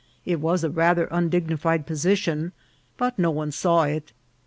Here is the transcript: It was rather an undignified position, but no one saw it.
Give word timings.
It 0.25 0.39
was 0.39 0.65
rather 0.65 1.03
an 1.05 1.25
undignified 1.25 1.85
position, 1.85 2.53
but 2.97 3.19
no 3.19 3.29
one 3.29 3.51
saw 3.51 3.83
it. 3.83 4.13